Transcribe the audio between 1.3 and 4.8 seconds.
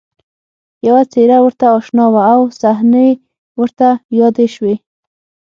ورته اشنا وه او صحنې ورته یادې شوې